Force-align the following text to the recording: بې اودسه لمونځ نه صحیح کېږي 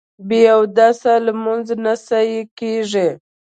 بې 0.27 0.41
اودسه 0.55 1.13
لمونځ 1.25 1.67
نه 1.83 1.93
صحیح 2.07 2.45
کېږي 2.59 3.07